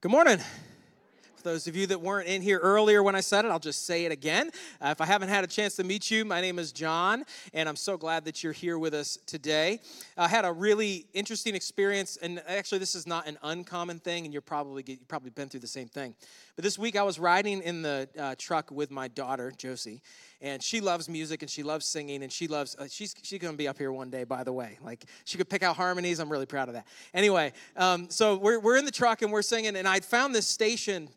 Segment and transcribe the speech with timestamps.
[0.00, 0.38] good morning.
[0.38, 3.84] For those of you that weren't in here earlier when I said it, I'll just
[3.84, 4.50] say it again.
[4.80, 7.68] Uh, if I haven't had a chance to meet you, my name is John, and
[7.68, 9.80] I'm so glad that you're here with us today.
[10.16, 14.32] I had a really interesting experience, and actually, this is not an uncommon thing, and
[14.32, 16.14] you're probably you've probably been through the same thing.
[16.56, 20.00] But this week, I was riding in the uh, truck with my daughter Josie,
[20.42, 22.76] and she loves music and she loves singing, and she loves.
[22.78, 24.78] Uh, she's she's gonna be up here one day, by the way.
[24.84, 26.18] Like she could pick out harmonies.
[26.18, 26.86] I'm really proud of that.
[27.14, 30.46] Anyway, um, so we're we're in the truck and we're singing, and I'd found this
[30.46, 31.08] station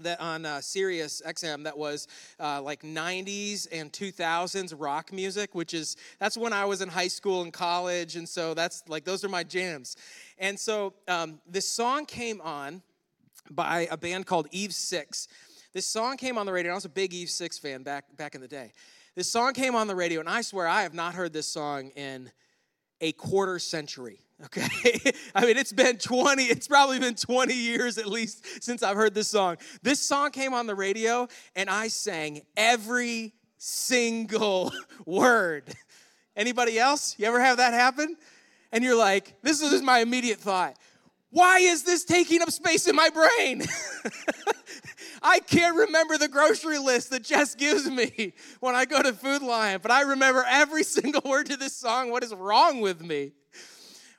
[0.00, 2.06] that on uh, Sirius XM that was
[2.38, 7.08] uh, like 90s and 2000s rock music, which is that's when I was in high
[7.08, 9.96] school and college, and so that's like those are my jams.
[10.38, 12.82] And so um, this song came on
[13.50, 15.28] by a band called Eve Six.
[15.76, 16.70] This song came on the radio.
[16.70, 18.72] And I was a big Eve Six fan back back in the day.
[19.14, 21.90] This song came on the radio, and I swear I have not heard this song
[21.90, 22.30] in
[23.02, 24.20] a quarter century.
[24.44, 24.68] Okay.
[25.34, 29.14] I mean, it's been 20, it's probably been 20 years at least since I've heard
[29.14, 29.56] this song.
[29.82, 34.74] This song came on the radio and I sang every single
[35.06, 35.64] word.
[36.36, 37.14] Anybody else?
[37.18, 38.14] You ever have that happen?
[38.72, 40.76] And you're like, this is my immediate thought.
[41.30, 43.62] Why is this taking up space in my brain?
[45.22, 49.42] I can't remember the grocery list that Jess gives me when I go to Food
[49.42, 52.10] Lion, but I remember every single word to this song.
[52.10, 53.32] What is wrong with me?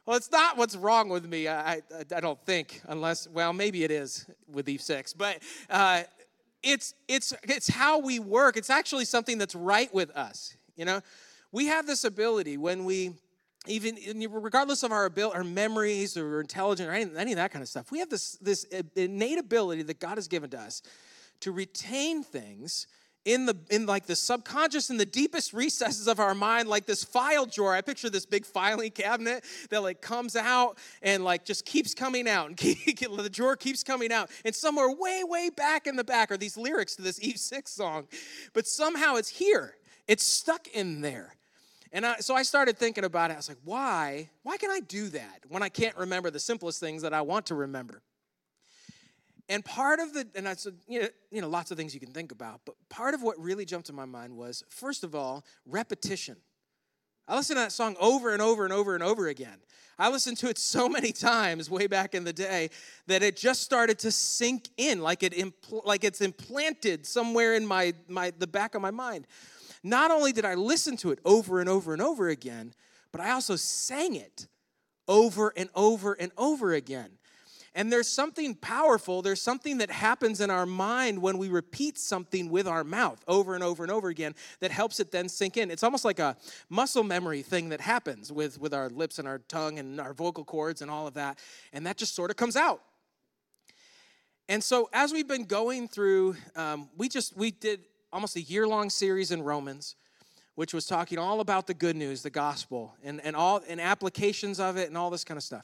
[0.05, 1.81] Well, it's not what's wrong with me, I, I,
[2.15, 5.39] I don't think, unless, well, maybe it is with Eve 6, but
[5.69, 6.03] uh,
[6.63, 8.55] it's, it's, it's how we work.
[8.55, 11.01] It's actually something that's right with us, you know?
[11.51, 13.15] We have this ability when we,
[13.67, 13.97] even
[14.31, 17.69] regardless of our ability, our memories or intelligence or any, any of that kind of
[17.69, 18.65] stuff, we have this, this
[18.95, 20.81] innate ability that God has given to us
[21.41, 22.87] to retain things
[23.27, 27.03] in the in like the subconscious in the deepest recesses of our mind like this
[27.03, 27.75] file drawer.
[27.75, 32.29] I picture this big filing cabinet that like comes out and like just keeps coming
[32.29, 34.31] out and the drawer keeps coming out.
[34.45, 37.69] And somewhere way way back in the back are these lyrics to this eve 6
[37.69, 38.07] song
[38.53, 39.75] but somehow it's here.
[40.07, 41.35] It's stuck in there
[41.91, 43.35] and I, so I started thinking about it.
[43.35, 44.29] I was like, why?
[44.43, 47.45] Why can I do that when I can't remember the simplest things that I want
[47.47, 48.01] to remember?
[49.49, 52.01] And part of the, and I said, you know, you know, lots of things you
[52.01, 55.15] can think about, but part of what really jumped to my mind was, first of
[55.15, 56.35] all, repetition.
[57.29, 59.57] I listened to that song over and over and over and over again.
[59.99, 62.69] I listened to it so many times way back in the day
[63.07, 67.65] that it just started to sink in, like it impl- like it's implanted somewhere in
[67.65, 69.27] my, my the back of my mind.
[69.87, 72.73] Not only did I listen to it over and over and over again,
[73.13, 74.47] but I also sang it
[75.07, 77.11] over and over and over again.
[77.73, 82.49] And there's something powerful, there's something that happens in our mind when we repeat something
[82.49, 85.71] with our mouth over and over and over again that helps it then sink in.
[85.71, 86.35] It's almost like a
[86.69, 90.43] muscle memory thing that happens with, with our lips and our tongue and our vocal
[90.43, 91.39] cords and all of that.
[91.71, 92.81] And that just sort of comes out.
[94.49, 97.81] And so as we've been going through, um, we just, we did
[98.11, 99.95] almost a year long series in Romans
[100.57, 104.59] which was talking all about the good news, the gospel, and, and all and applications
[104.59, 105.63] of it and all this kind of stuff.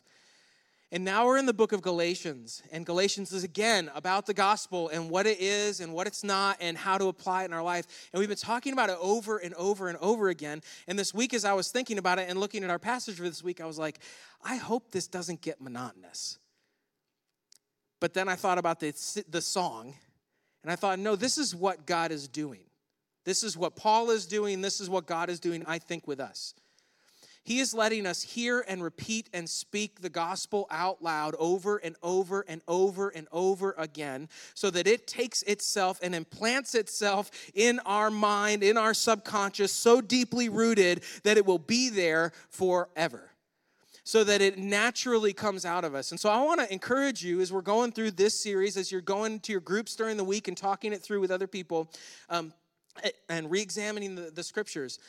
[0.92, 2.62] And now we're in the book of Galatians.
[2.72, 6.58] And Galatians is again about the gospel and what it is and what it's not
[6.62, 8.08] and how to apply it in our life.
[8.14, 10.62] And we've been talking about it over and over and over again.
[10.88, 13.24] And this week, as I was thinking about it and looking at our passage for
[13.24, 13.98] this week, I was like,
[14.46, 16.38] I hope this doesn't get monotonous.
[18.00, 18.94] But then I thought about the,
[19.28, 19.96] the song
[20.63, 22.63] and I thought, no, this is what God is doing.
[23.25, 24.62] This is what Paul is doing.
[24.62, 26.53] This is what God is doing, I think, with us.
[27.46, 31.97] He is letting us hear and repeat and speak the gospel out loud over and
[32.02, 37.79] over and over and over again so that it takes itself and implants itself in
[37.85, 43.33] our mind, in our subconscious, so deeply rooted that it will be there forever
[44.03, 46.12] so that it naturally comes out of us.
[46.12, 49.02] And so I want to encourage you as we're going through this series, as you're
[49.02, 51.90] going to your groups during the week and talking it through with other people
[52.30, 52.53] um,
[53.30, 55.00] and re examining the, the scriptures.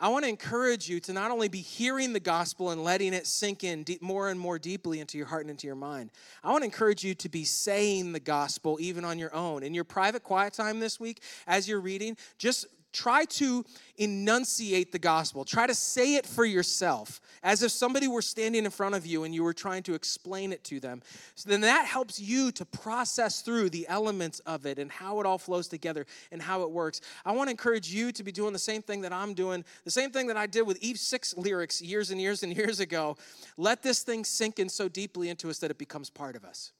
[0.00, 3.24] I want to encourage you to not only be hearing the gospel and letting it
[3.24, 6.10] sink in deep, more and more deeply into your heart and into your mind.
[6.42, 9.62] I want to encourage you to be saying the gospel even on your own.
[9.62, 13.64] In your private quiet time this week, as you're reading, just try to
[13.96, 15.44] enunciate the gospel.
[15.44, 19.24] Try to say it for yourself as if somebody were standing in front of you
[19.24, 21.02] and you were trying to explain it to them.
[21.34, 25.26] So then that helps you to process through the elements of it and how it
[25.26, 27.00] all flows together and how it works.
[27.24, 29.90] I want to encourage you to be doing the same thing that I'm doing, the
[29.90, 33.16] same thing that I did with Eve 6 lyrics years and years and years ago.
[33.56, 36.72] Let this thing sink in so deeply into us that it becomes part of us.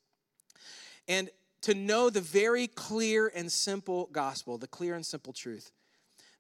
[1.09, 1.31] And
[1.63, 5.71] to know the very clear and simple gospel, the clear and simple truth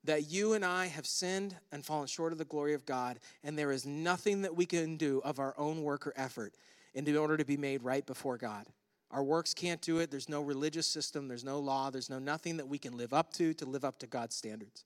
[0.04, 3.56] that you and I have sinned and fallen short of the glory of God, and
[3.56, 6.54] there is nothing that we can do of our own work or effort
[6.94, 8.66] in order to be made right before God.
[9.10, 10.10] Our works can't do it.
[10.10, 13.32] There's no religious system, there's no law, there's no nothing that we can live up
[13.34, 14.84] to to live up to God's standards.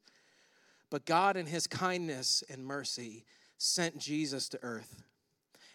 [0.90, 3.24] But God, in His kindness and mercy,
[3.58, 5.02] sent Jesus to earth.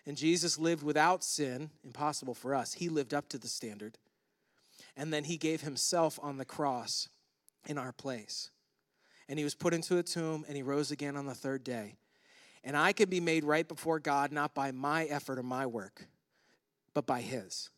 [0.05, 2.73] And Jesus lived without sin, impossible for us.
[2.73, 3.97] He lived up to the standard.
[4.97, 7.07] And then He gave Himself on the cross
[7.67, 8.49] in our place.
[9.31, 11.95] And He was put into a tomb and He rose again on the third day.
[12.65, 16.05] And I can be made right before God not by my effort or my work,
[16.93, 17.69] but by His.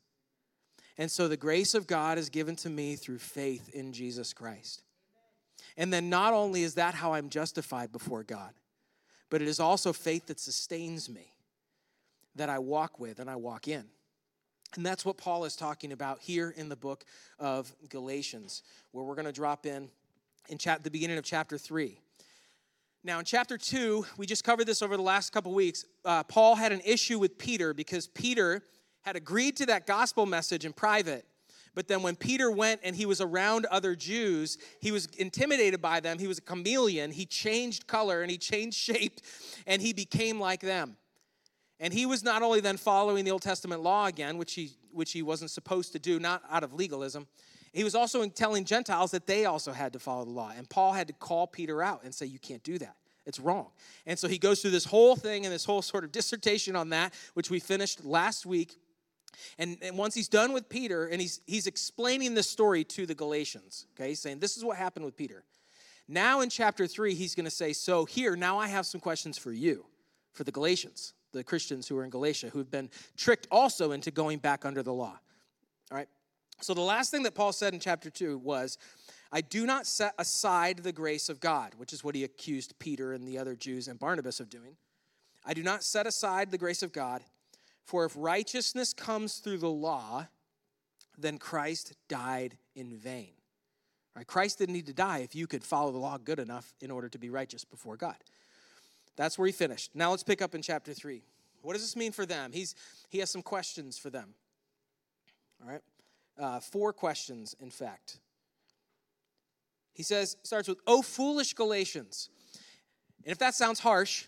[0.97, 4.81] And so the grace of God is given to me through faith in Jesus Christ.
[5.77, 8.53] And then not only is that how I'm justified before God,
[9.29, 11.35] but it is also faith that sustains me,
[12.35, 13.85] that I walk with and I walk in.
[14.75, 17.06] And that's what Paul is talking about here in the book
[17.38, 19.89] of Galatians, where we're going to drop in
[20.50, 22.00] in chap- the beginning of chapter 3.
[23.04, 25.86] Now, in chapter 2, we just covered this over the last couple weeks.
[26.06, 28.63] Uh, Paul had an issue with Peter because Peter
[29.01, 31.25] had agreed to that gospel message in private.
[31.75, 36.00] But then when Peter went and he was around other Jews, he was intimidated by
[36.00, 36.19] them.
[36.19, 37.12] He was a chameleon.
[37.12, 39.19] He changed color and he changed shape
[39.66, 40.98] and he became like them.
[41.80, 45.12] And he was not only then following the Old Testament law again, which he, which
[45.12, 47.28] he wasn't supposed to do, not out of legalism,
[47.73, 50.51] he was also telling Gentiles that they also had to follow the law.
[50.55, 52.95] And Paul had to call Peter out and say, You can't do that.
[53.25, 53.67] It's wrong.
[54.05, 56.89] And so he goes through this whole thing and this whole sort of dissertation on
[56.89, 58.77] that, which we finished last week.
[59.57, 63.15] And, and once he's done with Peter, and he's, he's explaining this story to the
[63.15, 65.43] Galatians, okay, he's saying, This is what happened with Peter.
[66.07, 69.37] Now in chapter three, he's going to say, So here, now I have some questions
[69.37, 69.85] for you,
[70.33, 74.37] for the Galatians, the Christians who are in Galatia, who've been tricked also into going
[74.37, 75.17] back under the law.
[75.91, 76.09] All right?
[76.63, 78.77] So the last thing that Paul said in chapter two was,
[79.31, 83.13] I do not set aside the grace of God, which is what he accused Peter
[83.13, 84.77] and the other Jews and Barnabas of doing.
[85.45, 87.21] I do not set aside the grace of God.
[87.83, 90.27] For if righteousness comes through the law,
[91.18, 93.31] then Christ died in vain.
[94.16, 94.25] Right?
[94.25, 97.09] Christ didn't need to die if you could follow the law good enough in order
[97.09, 98.16] to be righteous before God.
[99.18, 99.92] That's where he finished.
[99.95, 101.24] Now let's pick up in chapter 3.
[101.62, 102.51] What does this mean for them?
[102.54, 102.74] He's,
[103.09, 104.33] he has some questions for them.
[105.62, 105.81] All right?
[106.39, 108.19] Uh, four questions, in fact.
[109.94, 112.30] He says, starts with, Oh, foolish Galatians.
[113.24, 114.25] And if that sounds harsh,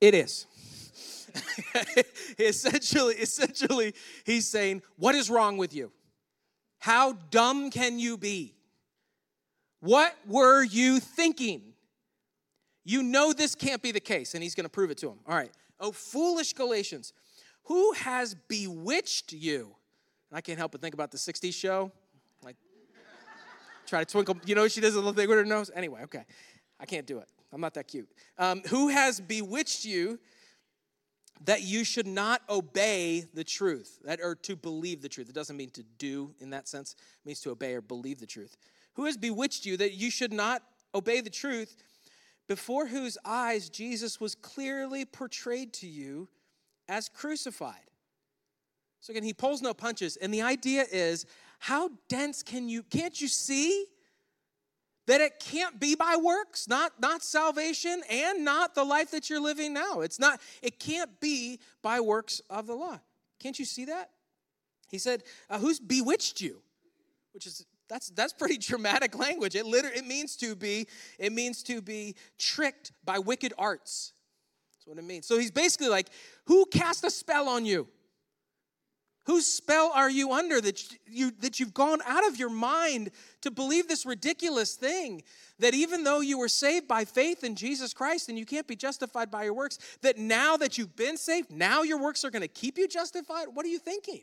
[0.00, 0.46] it is.
[2.38, 3.94] essentially, essentially,
[4.24, 5.90] he's saying, What is wrong with you?
[6.78, 8.54] How dumb can you be?
[9.80, 11.62] What were you thinking?
[12.84, 15.18] You know this can't be the case, and he's going to prove it to him.
[15.26, 15.50] All right.
[15.80, 17.12] Oh, foolish Galatians,
[17.64, 19.74] who has bewitched you?
[20.30, 21.90] And I can't help but think about the 60s show.
[22.42, 22.56] Like,
[23.86, 24.36] try to twinkle.
[24.44, 25.70] You know, she does a little thing with her nose.
[25.74, 26.24] Anyway, okay.
[26.80, 27.28] I can't do it.
[27.52, 28.08] I'm not that cute.
[28.36, 30.18] Um, who has bewitched you
[31.44, 35.28] that you should not obey the truth, that or to believe the truth.
[35.28, 38.26] It doesn't mean to do in that sense, it means to obey or believe the
[38.26, 38.56] truth.
[38.94, 40.62] Who has bewitched you that you should not
[40.94, 41.76] obey the truth,
[42.48, 46.28] before whose eyes Jesus was clearly portrayed to you
[46.88, 47.74] as crucified?
[49.00, 51.26] So again, he pulls no punches, and the idea is
[51.58, 53.86] how dense can you can't you see
[55.06, 59.40] that it can't be by works not not salvation and not the life that you're
[59.40, 60.00] living now?
[60.00, 63.00] It's not it can't be by works of the law.
[63.40, 64.10] Can't you see that?
[64.90, 66.60] He said uh, who's bewitched you?
[67.32, 69.54] Which is that's that's pretty dramatic language.
[69.54, 70.86] It literally it means to be
[71.18, 74.12] it means to be tricked by wicked arts.
[74.74, 75.26] That's what it means.
[75.26, 76.08] So he's basically like
[76.44, 77.88] who cast a spell on you
[79.28, 83.10] Whose spell are you under that, you, that you've gone out of your mind
[83.42, 85.22] to believe this ridiculous thing?
[85.58, 88.74] That even though you were saved by faith in Jesus Christ and you can't be
[88.74, 92.40] justified by your works, that now that you've been saved, now your works are going
[92.40, 93.48] to keep you justified?
[93.52, 94.22] What are you thinking?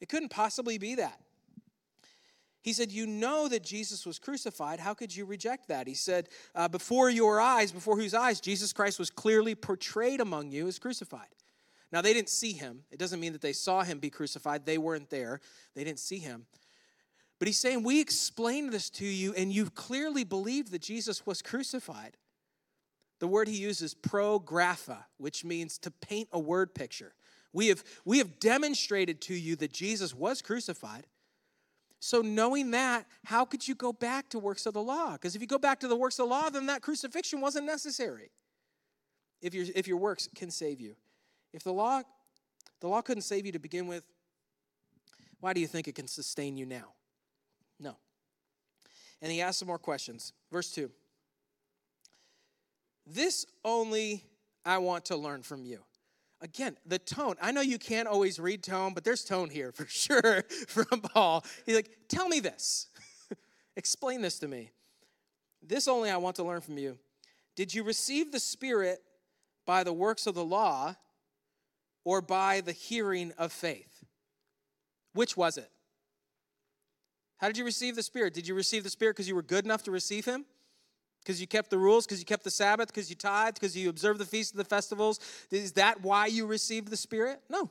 [0.00, 1.20] It couldn't possibly be that.
[2.62, 4.80] He said, You know that Jesus was crucified.
[4.80, 5.86] How could you reject that?
[5.86, 10.50] He said, uh, Before your eyes, before whose eyes Jesus Christ was clearly portrayed among
[10.50, 11.28] you as crucified.
[11.92, 12.82] Now, they didn't see him.
[12.90, 14.66] It doesn't mean that they saw him be crucified.
[14.66, 15.40] They weren't there,
[15.74, 16.46] they didn't see him.
[17.38, 21.42] But he's saying, We explained this to you, and you've clearly believed that Jesus was
[21.42, 22.16] crucified.
[23.18, 27.14] The word he uses, prographa, which means to paint a word picture.
[27.52, 31.06] We have, we have demonstrated to you that Jesus was crucified.
[31.98, 35.12] So, knowing that, how could you go back to works of the law?
[35.12, 37.64] Because if you go back to the works of the law, then that crucifixion wasn't
[37.64, 38.30] necessary.
[39.40, 40.96] If, your if your works can save you.
[41.52, 42.02] If the law,
[42.80, 44.04] the law couldn't save you to begin with,
[45.40, 46.94] why do you think it can sustain you now?
[47.78, 47.96] No.
[49.22, 50.32] And he asks some more questions.
[50.50, 50.90] Verse 2.
[53.06, 54.24] This only
[54.64, 55.80] I want to learn from you.
[56.40, 57.36] again, the tone.
[57.40, 61.44] I know you can't always read tone, but there's tone here for sure from Paul.
[61.64, 62.88] He's like, Tell me this.
[63.76, 64.70] Explain this to me.
[65.62, 66.98] This only I want to learn from you.
[67.54, 68.98] Did you receive the Spirit
[69.64, 70.94] by the works of the law
[72.06, 74.04] or by the hearing of faith?
[75.12, 75.68] Which was it?
[77.38, 78.32] How did you receive the Spirit?
[78.32, 80.46] Did you receive the Spirit because you were good enough to receive Him?
[81.20, 83.90] Because you kept the rules, because you kept the Sabbath, because you tithed, because you
[83.90, 85.18] observed the feasts and the festivals?
[85.50, 87.40] Is that why you received the Spirit?
[87.50, 87.70] No.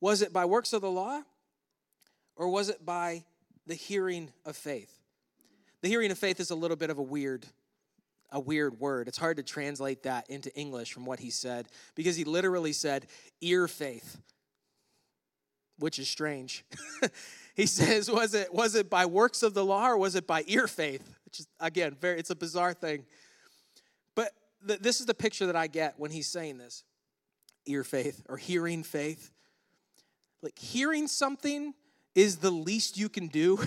[0.00, 1.22] Was it by works of the law
[2.34, 3.22] or was it by
[3.68, 4.98] the hearing of faith?
[5.80, 7.46] The hearing of faith is a little bit of a weird
[8.32, 9.06] a weird word.
[9.06, 13.06] It's hard to translate that into English from what he said because he literally said
[13.40, 14.20] ear faith,
[15.78, 16.64] which is strange.
[17.54, 20.42] he says, was it was it by works of the law or was it by
[20.46, 21.14] ear faith?
[21.26, 23.04] Which is again, very it's a bizarre thing.
[24.16, 24.32] But
[24.64, 26.82] the, this is the picture that I get when he's saying this.
[27.66, 29.30] Ear faith or hearing faith.
[30.42, 31.74] Like hearing something
[32.14, 33.62] is the least you can do.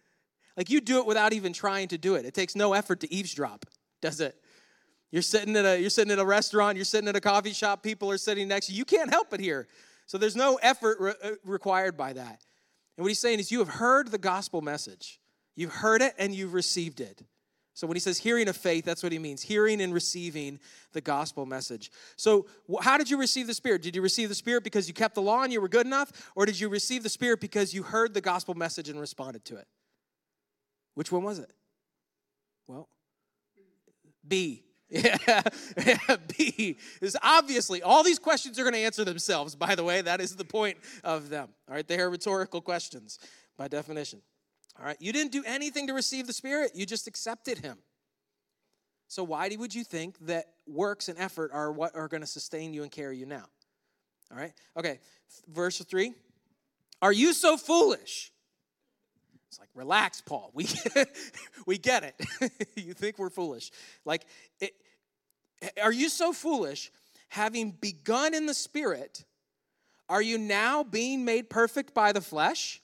[0.56, 2.26] like you do it without even trying to do it.
[2.26, 3.64] It takes no effort to eavesdrop
[4.00, 4.36] does it?
[5.10, 7.82] You're sitting at a you're sitting at a restaurant, you're sitting at a coffee shop,
[7.82, 8.78] people are sitting next to you.
[8.78, 9.66] You can't help it here.
[10.06, 12.42] So there's no effort re- uh, required by that.
[12.96, 15.20] And what he's saying is you have heard the gospel message.
[15.56, 17.22] You've heard it and you've received it.
[17.74, 20.60] So when he says hearing of faith, that's what he means hearing and receiving
[20.92, 21.90] the gospel message.
[22.16, 22.46] So,
[22.80, 23.82] how did you receive the Spirit?
[23.82, 26.30] Did you receive the Spirit because you kept the law and you were good enough?
[26.34, 29.56] Or did you receive the Spirit because you heard the gospel message and responded to
[29.56, 29.66] it?
[30.94, 31.52] Which one was it?
[32.66, 32.88] Well,
[34.30, 34.64] B.
[34.92, 35.42] Yeah,
[36.36, 39.54] B is obviously all these questions are going to answer themselves.
[39.54, 41.48] By the way, that is the point of them.
[41.68, 43.20] All right, they are rhetorical questions
[43.56, 44.20] by definition.
[44.76, 47.78] All right, you didn't do anything to receive the Spirit, you just accepted Him.
[49.06, 52.74] So, why would you think that works and effort are what are going to sustain
[52.74, 53.44] you and carry you now?
[54.32, 54.98] All right, okay,
[55.46, 56.14] verse three.
[57.00, 58.32] Are you so foolish?
[59.50, 60.52] It's like, relax, Paul.
[60.54, 60.68] We,
[61.66, 62.62] we get it.
[62.76, 63.72] you think we're foolish.
[64.04, 64.24] Like,
[64.60, 64.72] it,
[65.82, 66.92] are you so foolish?
[67.30, 69.24] Having begun in the spirit,
[70.08, 72.80] are you now being made perfect by the flesh?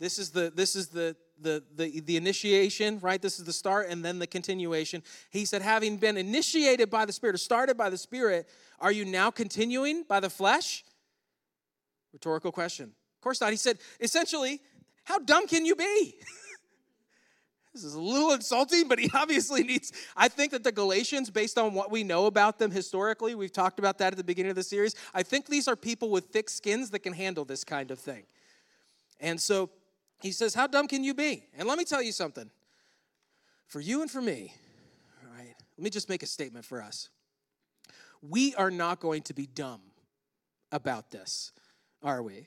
[0.00, 3.22] This is the this is the the the, the initiation, right?
[3.22, 5.02] This is the start and then the continuation.
[5.30, 8.48] He said, having been initiated by the Spirit or started by the Spirit,
[8.80, 10.84] are you now continuing by the flesh?
[12.12, 13.50] Rhetorical question course not.
[13.50, 14.60] He said, essentially,
[15.04, 16.14] how dumb can you be?
[17.72, 19.92] this is a little insulting, but he obviously needs.
[20.16, 23.78] I think that the Galatians, based on what we know about them historically, we've talked
[23.78, 24.94] about that at the beginning of the series.
[25.14, 28.24] I think these are people with thick skins that can handle this kind of thing.
[29.20, 29.70] And so
[30.20, 31.44] he says, How dumb can you be?
[31.56, 32.50] And let me tell you something.
[33.66, 34.54] For you and for me,
[35.22, 37.08] all right, let me just make a statement for us.
[38.22, 39.80] We are not going to be dumb
[40.72, 41.52] about this,
[42.02, 42.46] are we?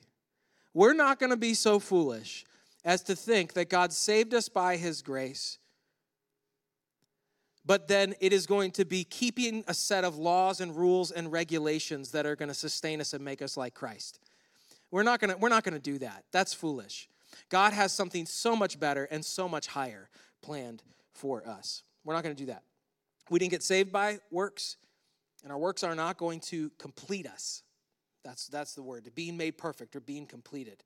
[0.74, 2.46] We're not going to be so foolish
[2.86, 5.58] as to think that God saved us by his grace,
[7.66, 11.32] but then it is going to be keeping a set of laws and rules and
[11.32, 14.20] regulations that are going to sustain us and make us like Christ.
[14.92, 16.24] We're not going to we're not going to do that.
[16.32, 17.10] That's foolish.
[17.50, 20.10] God has something so much better and so much higher
[20.42, 20.84] planned
[21.14, 21.84] for us.
[22.04, 22.64] We're not going to do that.
[23.30, 24.78] We didn't get saved by works,
[25.44, 27.62] and our works are not going to complete us.
[28.30, 30.84] That's, that's the word, being made perfect or being completed.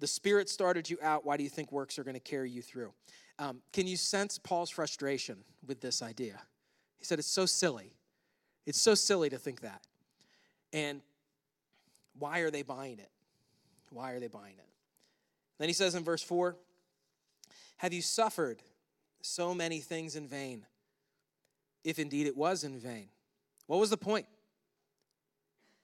[0.00, 1.24] The Spirit started you out.
[1.24, 2.92] Why do you think works are going to carry you through?
[3.38, 6.40] Um, can you sense Paul's frustration with this idea?
[6.98, 7.92] He said, It's so silly.
[8.66, 9.82] It's so silly to think that.
[10.72, 11.00] And
[12.18, 13.10] why are they buying it?
[13.90, 14.68] Why are they buying it?
[15.60, 16.56] Then he says in verse 4
[17.76, 18.62] Have you suffered
[19.20, 20.66] so many things in vain?
[21.84, 23.10] If indeed it was in vain.
[23.68, 24.26] What was the point?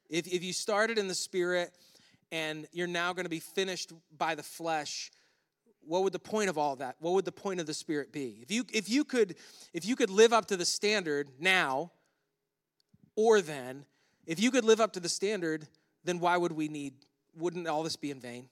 [0.09, 1.71] If, if you started in the spirit
[2.33, 5.11] and you're now going to be finished by the flesh,
[5.81, 6.97] what would the point of all that?
[7.00, 8.38] What would the point of the spirit be?
[8.43, 9.37] If you if you could
[9.73, 11.93] if you could live up to the standard now
[13.17, 13.87] or then,
[14.27, 15.67] if you could live up to the standard,
[16.05, 16.95] then why would we need
[17.37, 18.49] wouldn't all this be in vain?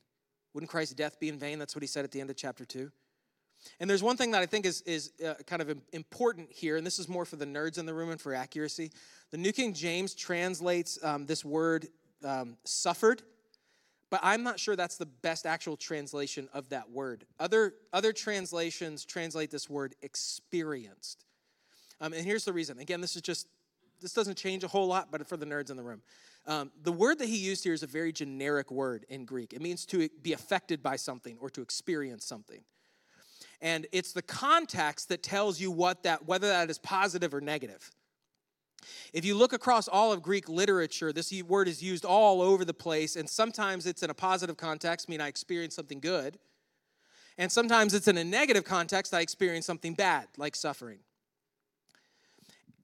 [0.55, 1.59] Wouldn't Christ's death be in vain?
[1.59, 2.91] That's what he said at the end of chapter 2.
[3.81, 6.87] And there's one thing that I think is, is uh, kind of important here, and
[6.87, 8.91] this is more for the nerds in the room and for accuracy.
[9.31, 11.89] The New King James translates um, this word
[12.25, 13.23] um, suffered,
[14.11, 17.25] but I'm not sure that's the best actual translation of that word.
[17.41, 21.25] Other, other translations translate this word experienced.
[22.01, 22.79] Um, and here's the reason.
[22.79, 23.49] Again, this is just,
[24.01, 26.03] this doesn't change a whole lot, but for the nerds in the room.
[26.47, 29.53] Um, the word that he used here is a very generic word in Greek.
[29.53, 32.61] It means to be affected by something or to experience something
[33.61, 37.91] and it's the context that tells you what that whether that is positive or negative
[39.13, 42.75] If you look across all of Greek literature, this word is used all over the
[42.75, 46.39] place, and sometimes it's in a positive context, mean I experience something good,
[47.39, 51.01] and sometimes it's in a negative context, I experience something bad, like suffering.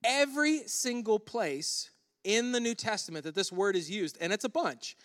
[0.03, 1.89] Every single place
[2.23, 4.95] in the New Testament that this word is used, and it's a bunch,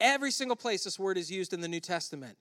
[0.00, 2.36] every single place this word is used in the New Testament,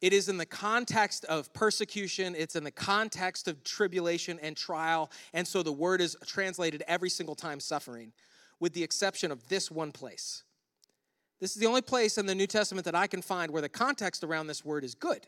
[0.00, 5.10] it is in the context of persecution, it's in the context of tribulation and trial,
[5.32, 8.12] and so the word is translated every single time suffering,
[8.60, 10.42] with the exception of this one place.
[11.40, 13.68] This is the only place in the New Testament that I can find where the
[13.68, 15.26] context around this word is good.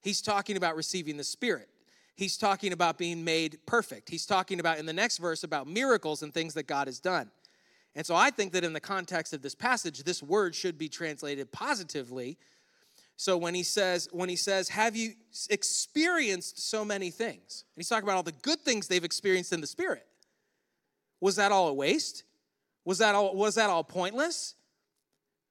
[0.00, 1.68] He's talking about receiving the Spirit.
[2.16, 4.08] He's talking about being made perfect.
[4.08, 7.30] He's talking about in the next verse about miracles and things that God has done.
[7.96, 10.88] And so I think that in the context of this passage, this word should be
[10.88, 12.38] translated positively
[13.16, 15.12] so when he says, when he says, have you
[15.50, 17.64] experienced so many things?
[17.74, 20.06] And he's talking about all the good things they've experienced in the spirit.
[21.20, 22.24] Was that all a waste?
[22.84, 24.54] Was that all was that all pointless?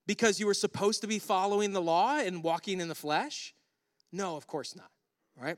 [0.05, 3.53] Because you were supposed to be following the law and walking in the flesh?
[4.11, 4.91] No, of course not.
[5.35, 5.57] Right?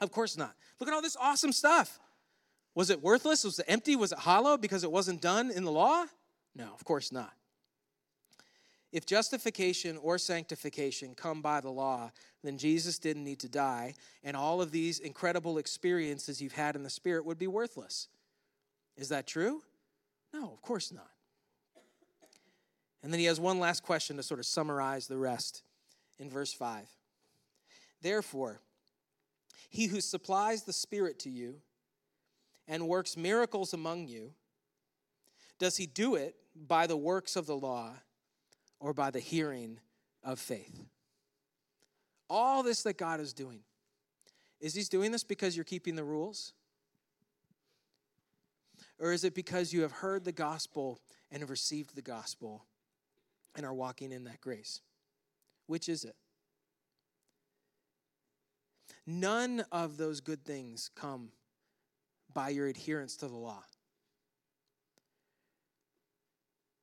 [0.00, 0.54] Of course not.
[0.80, 2.00] Look at all this awesome stuff.
[2.74, 3.44] Was it worthless?
[3.44, 3.94] Was it empty?
[3.94, 6.04] Was it hollow because it wasn't done in the law?
[6.56, 7.32] No, of course not.
[8.94, 12.12] If justification or sanctification come by the law,
[12.44, 16.84] then Jesus didn't need to die, and all of these incredible experiences you've had in
[16.84, 18.06] the Spirit would be worthless.
[18.96, 19.62] Is that true?
[20.32, 21.10] No, of course not.
[23.02, 25.64] And then he has one last question to sort of summarize the rest
[26.20, 26.86] in verse 5.
[28.00, 28.60] Therefore,
[29.70, 31.56] he who supplies the Spirit to you
[32.68, 34.34] and works miracles among you,
[35.58, 37.94] does he do it by the works of the law?
[38.84, 39.80] Or by the hearing
[40.22, 40.84] of faith.
[42.28, 43.60] All this that God is doing,
[44.60, 46.52] is He's doing this because you're keeping the rules?
[49.00, 51.00] Or is it because you have heard the gospel
[51.32, 52.66] and have received the gospel
[53.56, 54.82] and are walking in that grace?
[55.66, 56.16] Which is it?
[59.06, 61.30] None of those good things come
[62.34, 63.64] by your adherence to the law.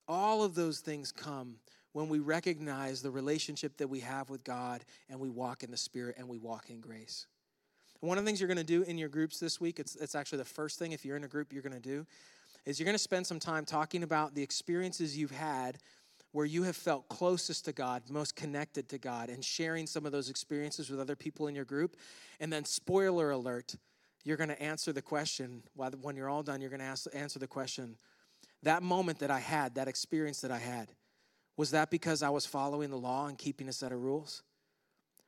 [0.07, 1.57] All of those things come
[1.93, 5.77] when we recognize the relationship that we have with God and we walk in the
[5.77, 7.27] Spirit and we walk in grace.
[7.99, 10.15] one of the things you're going to do in your groups this week, it's, it's
[10.15, 12.05] actually the first thing if you're in a group you're going to do,
[12.65, 15.77] is you're going to spend some time talking about the experiences you've had
[16.31, 20.11] where you have felt closest to God, most connected to God, and sharing some of
[20.11, 21.97] those experiences with other people in your group.
[22.39, 23.75] And then, spoiler alert,
[24.23, 27.47] you're going to answer the question, when you're all done, you're going to answer the
[27.47, 27.97] question
[28.63, 30.91] that moment that I had, that experience that I had,
[31.61, 34.41] was that because I was following the law and keeping a set of rules?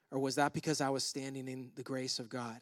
[0.10, 2.60] Or was that because I was standing in the grace of God?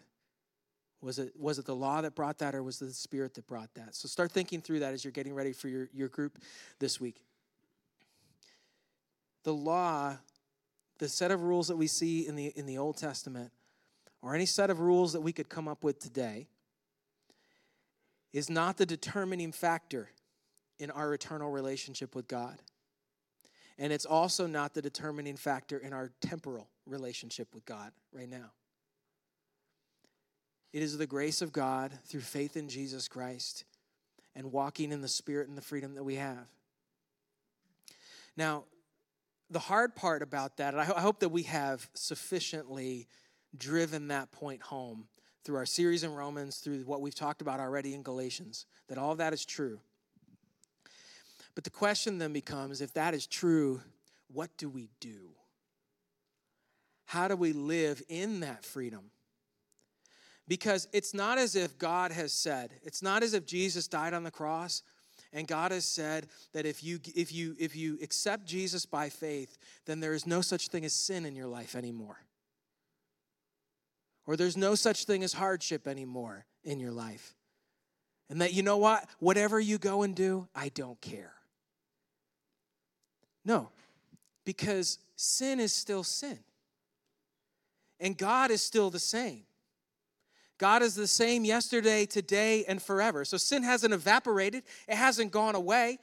[1.00, 3.48] Was it, was it the law that brought that, or was it the Spirit that
[3.48, 3.96] brought that?
[3.96, 6.38] So start thinking through that as you're getting ready for your, your group
[6.80, 7.24] this week.
[9.46, 10.18] The law,
[11.00, 13.54] the set of rules that we see in the, in the Old Testament,
[14.22, 16.50] or any set of rules that we could come up with today,
[18.34, 20.10] is not the determining factor
[20.78, 22.58] in our eternal relationship with God.
[23.82, 28.52] And it's also not the determining factor in our temporal relationship with God right now.
[30.72, 33.64] It is the grace of God through faith in Jesus Christ
[34.36, 36.46] and walking in the Spirit and the freedom that we have.
[38.38, 38.66] Now,
[39.50, 43.08] the hard part about that, and I hope that we have sufficiently
[43.58, 45.08] driven that point home
[45.44, 49.16] through our series in Romans, through what we've talked about already in Galatians, that all
[49.16, 49.80] that is true.
[51.56, 53.82] But the question then becomes if that is true,
[54.32, 55.32] what do we do?
[57.06, 59.12] How do we live in that freedom?
[60.48, 64.24] Because it's not as if God has said, it's not as if Jesus died on
[64.24, 64.82] the cross
[65.34, 69.58] and God has said that if you if you if you accept Jesus by faith,
[69.86, 72.18] then there is no such thing as sin in your life anymore.
[74.28, 77.34] Or there's no such thing as hardship anymore in your life.
[78.30, 79.06] And that you know what?
[79.20, 81.34] Whatever you go and do, I don't care.
[83.44, 83.70] No,
[84.46, 86.40] because sin is still sin.
[88.00, 89.44] And God is still the same.
[90.58, 93.26] God is the same yesterday, today, and forever.
[93.26, 95.98] So sin hasn't evaporated, it hasn't gone away,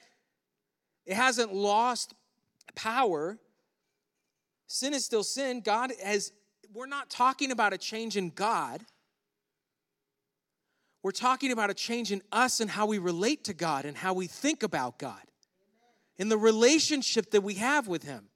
[1.06, 2.14] it hasn't lost
[2.74, 3.38] power.
[4.66, 5.60] Sin is still sin.
[5.60, 6.32] God has,
[6.74, 8.82] we're not talking about a change in God.
[11.02, 14.12] We're talking about a change in us and how we relate to God and how
[14.12, 15.22] we think about God
[16.18, 18.28] in the relationship that we have with Him.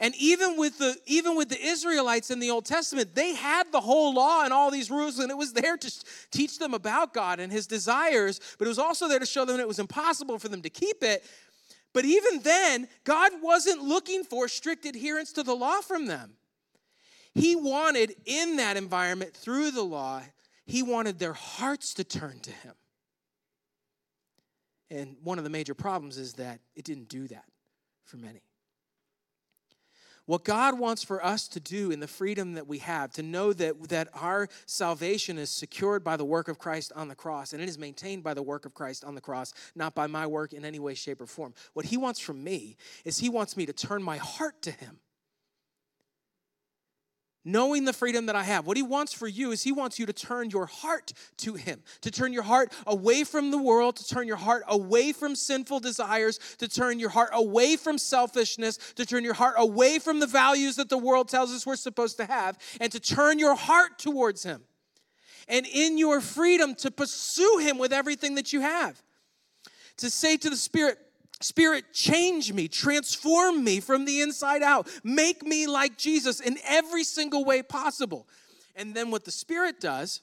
[0.00, 3.80] And even with the even with the Israelites in the Old Testament, they had the
[3.80, 7.40] whole law and all these rules, and it was there to teach them about God
[7.40, 10.48] and His desires, but it was also there to show them it was impossible for
[10.48, 11.24] them to keep it.
[11.92, 16.32] But even then, God wasn't looking for strict adherence to the law from them.
[17.34, 20.22] He wanted in that environment through the law,
[20.64, 22.74] He wanted their hearts to turn to Him.
[24.90, 27.44] And one of the major problems is that it didn't do that
[28.04, 28.42] for many.
[30.26, 33.52] What God wants for us to do in the freedom that we have, to know
[33.52, 37.62] that, that our salvation is secured by the work of Christ on the cross, and
[37.62, 40.52] it is maintained by the work of Christ on the cross, not by my work
[40.52, 41.54] in any way, shape, or form.
[41.74, 44.98] What He wants from me is He wants me to turn my heart to Him
[47.46, 48.66] knowing the freedom that I have.
[48.66, 51.80] What he wants for you is he wants you to turn your heart to him,
[52.00, 55.80] to turn your heart away from the world, to turn your heart away from sinful
[55.80, 60.26] desires, to turn your heart away from selfishness, to turn your heart away from the
[60.26, 63.98] values that the world tells us we're supposed to have, and to turn your heart
[63.98, 64.64] towards him.
[65.46, 69.00] And in your freedom to pursue him with everything that you have.
[69.98, 70.98] To say to the Spirit,
[71.40, 77.04] Spirit, change me, transform me from the inside out, make me like Jesus in every
[77.04, 78.26] single way possible.
[78.74, 80.22] And then what the Spirit does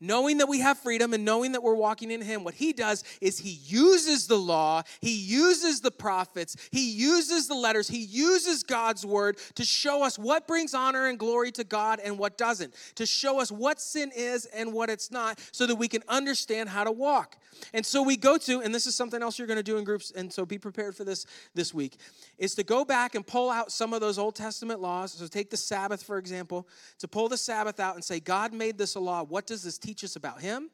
[0.00, 3.04] knowing that we have freedom and knowing that we're walking in Him, what He does
[3.20, 8.62] is He uses the law, He uses the prophets, He uses the letters, He uses
[8.62, 12.74] God's word to show us what brings honor and glory to God and what doesn't,
[12.96, 16.68] to show us what sin is and what it's not, so that we can understand
[16.68, 17.36] how to walk.
[17.72, 19.84] And so we go to, and this is something else you're going to do in
[19.84, 21.96] groups, and so be prepared for this this week,
[22.38, 25.12] is to go back and pull out some of those Old Testament laws.
[25.12, 28.76] So take the Sabbath, for example, to pull the Sabbath out and say, God made
[28.76, 29.22] this a law.
[29.22, 30.70] What does this teach us about Him?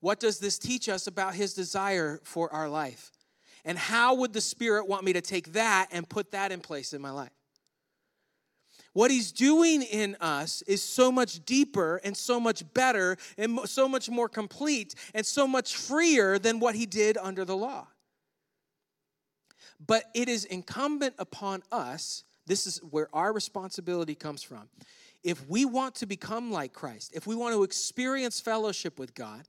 [0.00, 3.12] What does this teach us about His desire for our life?
[3.64, 6.92] And how would the Spirit want me to take that and put that in place
[6.92, 7.30] in my life?
[8.92, 13.86] What he's doing in us is so much deeper and so much better and so
[13.86, 17.88] much more complete and so much freer than what he did under the law.
[19.86, 24.70] But it is incumbent upon us, this is where our responsibility comes from
[25.26, 29.42] if we want to become like Christ, if we want to experience fellowship with God,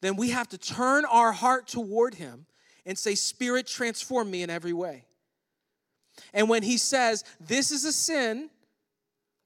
[0.00, 2.44] then we have to turn our heart toward Him
[2.84, 5.04] and say, Spirit, transform me in every way.
[6.34, 8.50] And when He says, This is a sin,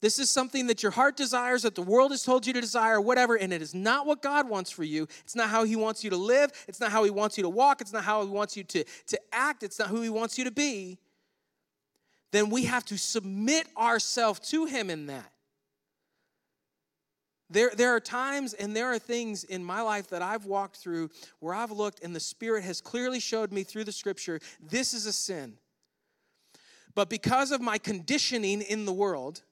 [0.01, 2.99] this is something that your heart desires, that the world has told you to desire,
[2.99, 5.07] whatever, and it is not what God wants for you.
[5.25, 6.53] It's not how He wants you to live.
[6.67, 7.83] It's not how He wants you to walk.
[7.83, 9.63] It's not how He wants you to, to act.
[9.63, 10.97] It's not who He wants you to be.
[12.33, 15.33] Then we have to submit ourselves to Him in that.
[17.49, 21.11] There, there are times and there are things in my life that I've walked through
[21.39, 25.07] where I've looked and the Spirit has clearly showed me through the scripture this is
[25.07, 25.55] a sin.
[26.95, 29.43] But because of my conditioning in the world,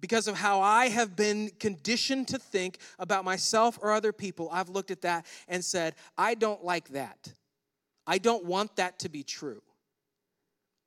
[0.00, 4.68] because of how I have been conditioned to think about myself or other people, I've
[4.68, 7.32] looked at that and said, I don't like that.
[8.06, 9.62] I don't want that to be true.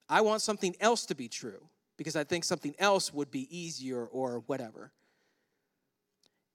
[0.09, 1.61] I want something else to be true
[1.97, 4.91] because I think something else would be easier or whatever.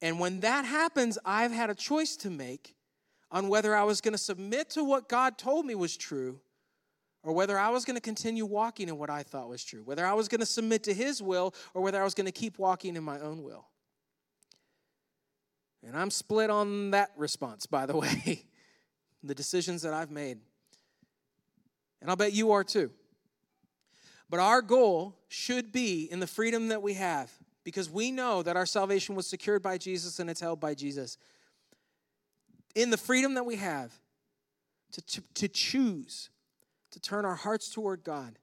[0.02, 2.74] And when that happens, I've had a choice to make
[3.30, 6.40] on whether I was going to submit to what God told me was true
[7.22, 10.06] or whether I was going to continue walking in what I thought was true, whether
[10.06, 12.59] I was going to submit to His will or whether I was going to keep
[12.59, 13.66] walking in my own will.
[15.85, 18.44] And I'm split on that response, by the way,
[19.22, 20.38] the decisions that I've made.
[22.00, 22.90] And I'll bet you are too.
[24.28, 27.32] But our goal should be in the freedom that we have
[27.66, 31.18] because we know that our salvation was secured by Jesus and it's held by Jesus.
[32.76, 33.92] In the freedom that we have
[34.92, 36.31] to, to, to choose
[36.92, 38.38] to turn our hearts toward God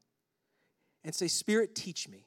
[1.05, 2.25] and say, Spirit, teach me.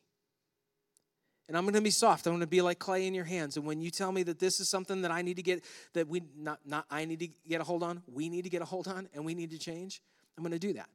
[1.49, 2.27] And I'm going to be soft.
[2.27, 3.59] I'm going to be like clay in your hands.
[3.59, 6.09] And when you tell me that this is something that I need to get, that
[6.09, 8.65] we, not, not I need to get a hold on, we need to get a
[8.65, 10.01] hold on, and we need to change,
[10.39, 10.89] I'm going to do that.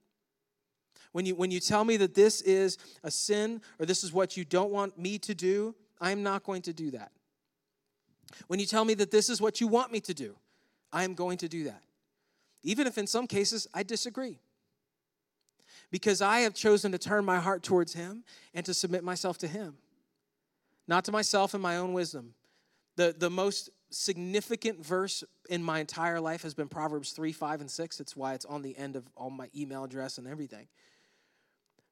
[1.11, 4.35] When you, when you tell me that this is a sin or this is what
[4.35, 7.11] you don't want me to do, I'm not going to do that.
[8.47, 10.35] When you tell me that this is what you want me to do,
[10.91, 11.83] I am going to do that.
[12.63, 14.39] Even if in some cases I disagree.
[15.91, 19.47] Because I have chosen to turn my heart towards Him and to submit myself to
[19.47, 19.75] Him,
[20.87, 22.33] not to myself and my own wisdom.
[22.95, 27.71] The, the most significant verse in my entire life has been Proverbs 3, 5, and
[27.71, 27.99] 6.
[27.99, 30.67] It's why it's on the end of all my email address and everything.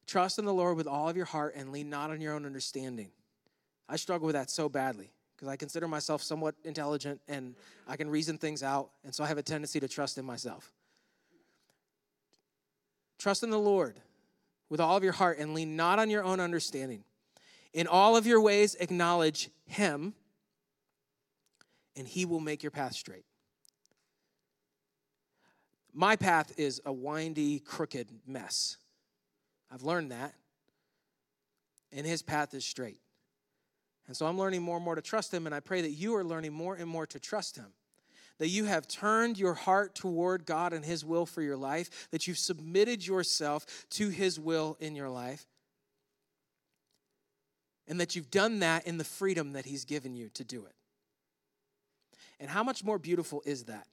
[0.06, 2.46] Trust in the Lord with all of your heart and lean not on your own
[2.46, 3.10] understanding.
[3.90, 7.56] I struggle with that so badly because I consider myself somewhat intelligent and
[7.88, 10.72] I can reason things out, and so I have a tendency to trust in myself.
[13.18, 13.98] Trust in the Lord
[14.68, 17.02] with all of your heart and lean not on your own understanding.
[17.72, 20.14] In all of your ways, acknowledge Him,
[21.96, 23.24] and He will make your path straight.
[25.92, 28.76] My path is a windy, crooked mess.
[29.72, 30.34] I've learned that.
[31.92, 33.00] And His path is straight.
[34.10, 36.16] And so I'm learning more and more to trust Him, and I pray that you
[36.16, 37.68] are learning more and more to trust Him
[38.38, 42.26] that you have turned your heart toward God and His will for your life, that
[42.26, 45.46] you've submitted yourself to His will in your life,
[47.86, 50.74] and that you've done that in the freedom that He's given you to do it.
[52.40, 53.86] And how much more beautiful is that?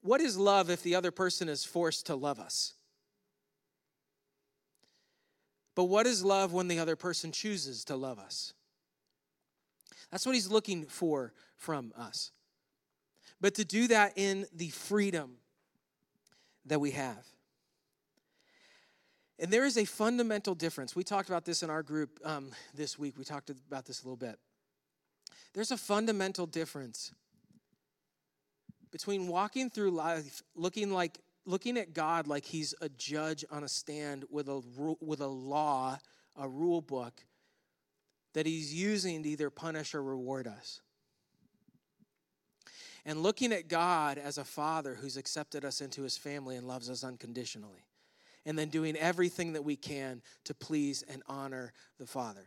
[0.00, 2.72] What is love if the other person is forced to love us?
[5.74, 8.52] But what is love when the other person chooses to love us?
[10.10, 12.30] That's what he's looking for from us
[13.44, 15.32] but to do that in the freedom
[16.64, 17.26] that we have.
[19.38, 20.96] And there is a fundamental difference.
[20.96, 23.18] We talked about this in our group um, this week.
[23.18, 24.38] We talked about this a little bit.
[25.52, 27.12] There's a fundamental difference
[28.90, 33.68] between walking through life looking like looking at God like he's a judge on a
[33.68, 34.62] stand with a
[35.00, 35.98] with a law,
[36.36, 37.24] a rule book
[38.32, 40.80] that he's using to either punish or reward us
[43.04, 46.88] and looking at God as a father who's accepted us into his family and loves
[46.88, 47.84] us unconditionally,
[48.46, 52.46] and then doing everything that we can to please and honor the Father.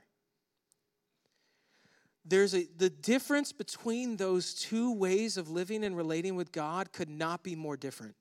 [2.25, 7.09] There's a, the difference between those two ways of living and relating with God could
[7.09, 8.15] not be more different.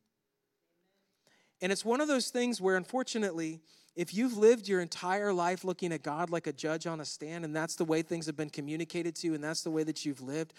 [1.61, 3.61] And it's one of those things where, unfortunately,
[3.95, 7.45] if you've lived your entire life looking at God like a judge on a stand,
[7.45, 10.05] and that's the way things have been communicated to you, and that's the way that
[10.05, 10.53] you've lived,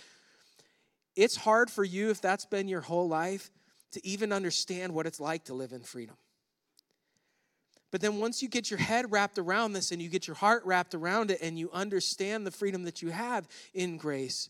[1.15, 3.51] it's hard for you, if that's been your whole life,
[3.91, 6.15] to even understand what it's like to live in freedom.
[7.91, 10.63] But then once you get your head wrapped around this and you get your heart
[10.65, 14.49] wrapped around it and you understand the freedom that you have in grace,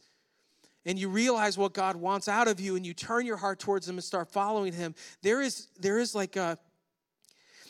[0.88, 3.88] and you realize what God wants out of you and you turn your heart towards
[3.88, 6.58] him and start following him, there is there is like a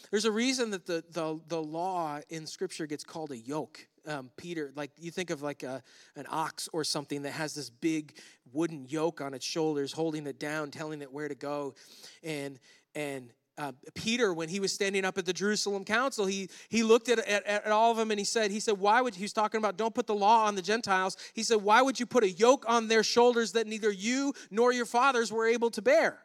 [0.09, 4.29] there's a reason that the the, the law in scripture gets called a yoke um,
[4.37, 5.83] Peter, like you think of like a,
[6.15, 8.17] an ox or something that has this big
[8.53, 11.75] wooden yoke on its shoulders, holding it down, telling it where to go.
[12.23, 12.57] And,
[12.95, 17.09] and uh, Peter, when he was standing up at the Jerusalem council, he, he looked
[17.09, 19.33] at, at, at, all of them and he said, he said, why would, he was
[19.33, 21.17] talking about don't put the law on the Gentiles.
[21.33, 24.71] He said, why would you put a yoke on their shoulders that neither you nor
[24.71, 26.19] your fathers were able to bear?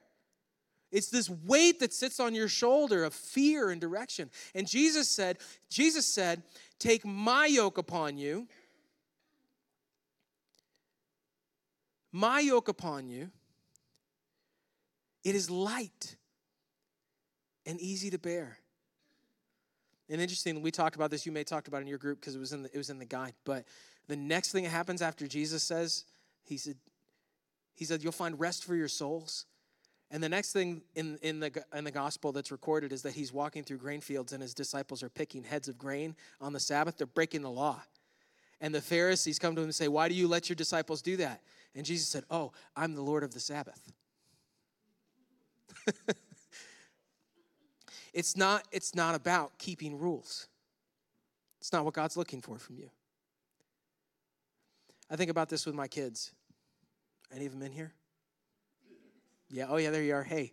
[0.90, 4.30] It's this weight that sits on your shoulder of fear and direction.
[4.54, 5.38] And Jesus said,
[5.70, 6.42] Jesus said,
[6.78, 8.46] Take my yoke upon you.
[12.12, 13.30] My yoke upon you.
[15.24, 16.16] It is light
[17.66, 18.58] and easy to bear.
[20.08, 21.24] And interesting, we talked about this.
[21.24, 22.98] You may talked about in your group because it was in the, it was in
[22.98, 23.34] the guide.
[23.44, 23.64] But
[24.08, 26.04] the next thing that happens after Jesus says,
[26.44, 26.76] he said,
[27.74, 29.46] he said, you'll find rest for your souls.
[30.10, 33.32] And the next thing in, in, the, in the gospel that's recorded is that he's
[33.32, 36.98] walking through grain fields and his disciples are picking heads of grain on the Sabbath.
[36.98, 37.82] They're breaking the law.
[38.60, 41.16] And the Pharisees come to him and say, Why do you let your disciples do
[41.16, 41.40] that?
[41.74, 43.92] And Jesus said, Oh, I'm the Lord of the Sabbath.
[48.12, 50.48] it's, not, it's not about keeping rules,
[51.60, 52.90] it's not what God's looking for from you.
[55.10, 56.32] I think about this with my kids.
[57.34, 57.92] Any of them in here?
[59.50, 60.22] Yeah, oh yeah, there you are.
[60.22, 60.52] Hey,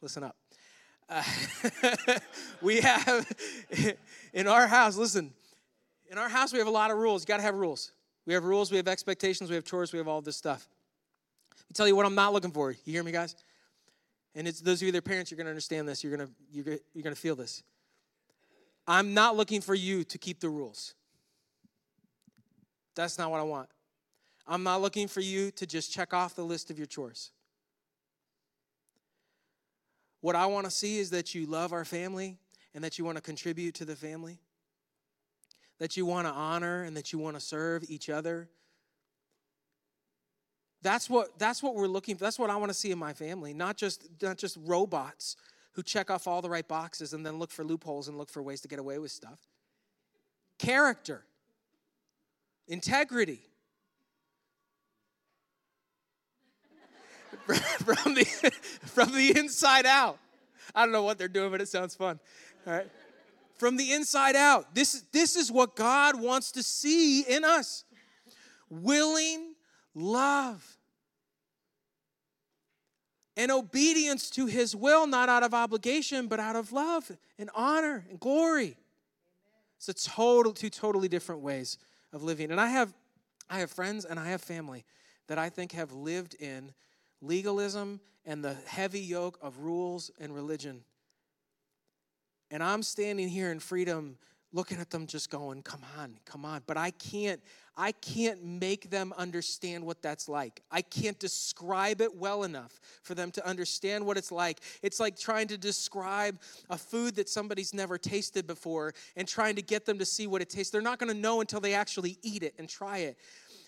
[0.00, 0.36] listen up.
[1.08, 1.22] Uh,
[2.62, 3.26] we have
[4.32, 5.32] in our house, listen,
[6.10, 7.22] in our house, we have a lot of rules.
[7.22, 7.92] You got to have rules.
[8.26, 10.68] We have rules, we have expectations, we have chores, we have all this stuff.
[11.54, 12.70] I tell you what I'm not looking for.
[12.70, 13.34] You hear me, guys?
[14.34, 16.02] And it's those of you that are parents, you're going to understand this.
[16.02, 17.62] You're going to you're, you're going to feel this.
[18.86, 20.94] I'm not looking for you to keep the rules.
[22.94, 23.68] That's not what I want.
[24.46, 27.30] I'm not looking for you to just check off the list of your chores.
[30.20, 32.38] What I want to see is that you love our family
[32.74, 34.40] and that you want to contribute to the family,
[35.78, 38.48] that you want to honor and that you want to serve each other.
[40.82, 42.24] That's what, that's what we're looking for.
[42.24, 45.36] That's what I want to see in my family, not just, not just robots
[45.72, 48.42] who check off all the right boxes and then look for loopholes and look for
[48.42, 49.40] ways to get away with stuff.
[50.58, 51.24] Character,
[52.68, 53.40] integrity,
[57.46, 58.24] from the
[58.82, 60.18] from the inside out.
[60.74, 62.20] I don't know what they're doing, but it sounds fun.
[62.66, 62.88] All right.
[63.58, 64.74] From the inside out.
[64.74, 67.84] This, this is what God wants to see in us.
[68.70, 69.51] Willing
[69.94, 70.78] love.
[73.36, 78.04] and obedience to his will, not out of obligation, but out of love and honor
[78.10, 78.76] and glory.
[79.78, 81.78] It's a total, two totally different ways
[82.12, 82.50] of living.
[82.50, 82.92] And I have,
[83.48, 84.84] I have friends and I have family
[85.28, 86.72] that I think have lived in
[87.20, 90.84] legalism and the heavy yoke of rules and religion.
[92.50, 94.18] And I'm standing here in freedom
[94.52, 96.62] looking at them just going come on come on.
[96.66, 97.40] But i can't
[97.76, 100.62] i can't make them understand what that's like.
[100.70, 104.60] I can't describe it well enough for them to understand what it's like.
[104.82, 106.38] It's like trying to describe
[106.68, 110.42] a food that somebody's never tasted before and trying to get them to see what
[110.42, 110.70] it tastes.
[110.70, 113.16] They're not going to know until they actually eat it and try it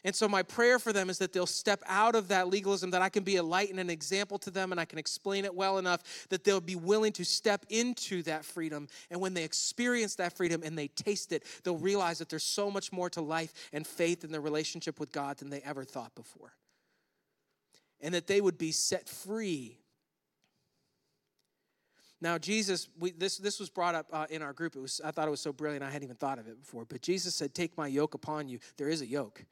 [0.04, 3.00] and so, my prayer for them is that they'll step out of that legalism, that
[3.00, 5.54] I can be a light and an example to them, and I can explain it
[5.54, 8.86] well enough that they'll be willing to step into that freedom.
[9.10, 12.70] And when they experience that freedom and they taste it, they'll realize that there's so
[12.70, 16.14] much more to life and faith in their relationship with God than they ever thought
[16.14, 16.52] before.
[18.02, 19.78] And that they would be set free
[22.20, 24.76] now, Jesus, we, this, this was brought up uh, in our group.
[24.76, 26.86] It was, I thought it was so brilliant, I hadn't even thought of it before.
[26.86, 28.60] But Jesus said, Take my yoke upon you.
[28.78, 29.44] There is a yoke.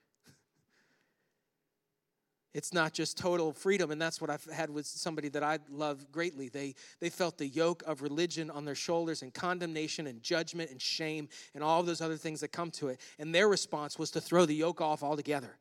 [2.55, 6.13] It's not just total freedom, and that's what I've had with somebody that I love
[6.13, 6.49] greatly.
[6.51, 10.81] They, they felt the yoke of religion on their shoulders and condemnation and judgment and
[10.81, 13.01] shame and all those other things that come to it.
[13.19, 15.57] And their response was to throw the yoke off altogether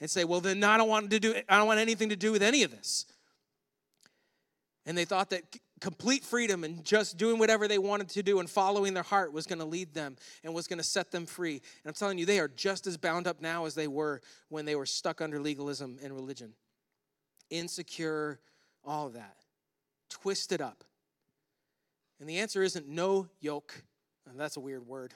[0.00, 2.32] and say, Well, then I don't want to do I don't want anything to do
[2.32, 3.06] with any of this.
[4.84, 5.42] And they thought that
[5.80, 9.46] complete freedom and just doing whatever they wanted to do and following their heart was
[9.46, 11.54] going to lead them and was going to set them free.
[11.54, 14.64] And I'm telling you, they are just as bound up now as they were when
[14.64, 16.52] they were stuck under legalism and religion.
[17.50, 18.40] Insecure,
[18.84, 19.36] all of that.
[20.08, 20.84] Twisted up.
[22.20, 23.82] And the answer isn't no yoke.
[24.28, 25.12] Oh, that's a weird word.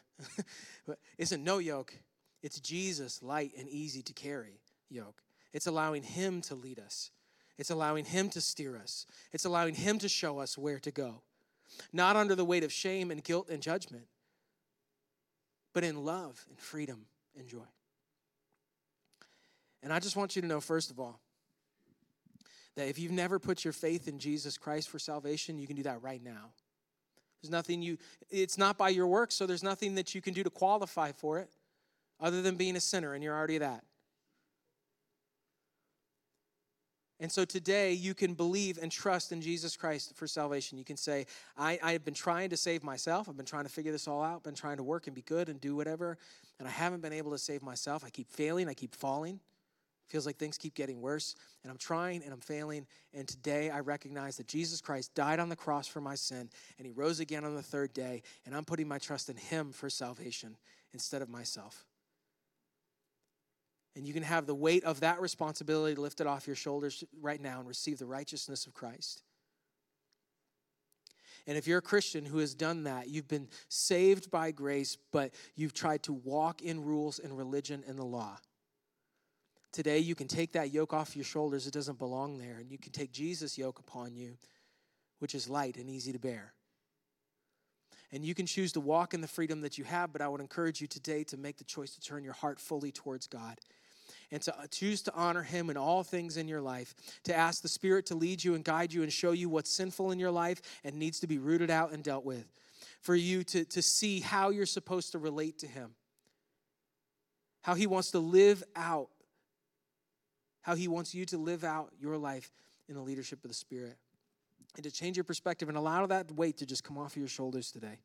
[1.18, 1.94] isn't no yoke.
[2.42, 5.23] It's Jesus, light and easy to carry yoke.
[5.53, 7.11] It's allowing Him to lead us.
[7.61, 11.20] It's allowing Him to steer us, it's allowing Him to show us where to go.
[11.92, 14.07] Not under the weight of shame and guilt and judgment,
[15.75, 17.05] but in love and freedom
[17.38, 17.68] and joy.
[19.83, 21.20] And I just want you to know, first of all,
[22.77, 25.83] that if you've never put your faith in Jesus Christ for salvation, you can do
[25.83, 26.51] that right now.
[27.40, 27.99] There's nothing you,
[28.31, 31.38] it's not by your works, so there's nothing that you can do to qualify for
[31.38, 31.51] it
[32.20, 33.85] other than being a sinner, and you're already that.
[37.20, 40.78] And so today you can believe and trust in Jesus Christ for salvation.
[40.78, 43.28] You can say, I, I've been trying to save myself.
[43.28, 45.50] I've been trying to figure this all out, been trying to work and be good
[45.50, 46.16] and do whatever,
[46.59, 48.04] and I haven't been able to save myself.
[48.04, 49.38] I keep failing, I keep falling.
[50.09, 52.85] Feels like things keep getting worse, and I'm trying and I'm failing.
[53.14, 56.87] And today I recognize that Jesus Christ died on the cross for my sin, and
[56.87, 59.88] he rose again on the third day, and I'm putting my trust in him for
[59.88, 60.56] salvation
[60.92, 61.85] instead of myself.
[63.96, 67.59] And you can have the weight of that responsibility lifted off your shoulders right now
[67.59, 69.22] and receive the righteousness of Christ.
[71.46, 75.33] And if you're a Christian who has done that, you've been saved by grace, but
[75.57, 78.38] you've tried to walk in rules and religion and the law.
[79.72, 81.66] Today, you can take that yoke off your shoulders.
[81.66, 82.59] It doesn't belong there.
[82.59, 84.37] And you can take Jesus' yoke upon you,
[85.18, 86.53] which is light and easy to bear.
[88.12, 90.40] And you can choose to walk in the freedom that you have, but I would
[90.40, 93.59] encourage you today to make the choice to turn your heart fully towards God
[94.33, 97.62] and to uh, choose to honor Him in all things in your life, to ask
[97.62, 100.31] the Spirit to lead you and guide you and show you what's sinful in your
[100.31, 102.47] life and needs to be rooted out and dealt with,
[103.01, 105.95] for you to, to see how you're supposed to relate to Him,
[107.62, 109.09] how He wants to live out,
[110.62, 112.51] how He wants you to live out your life
[112.88, 113.97] in the leadership of the Spirit.
[114.77, 117.27] And to change your perspective and allow that weight to just come off of your
[117.27, 117.99] shoulders today.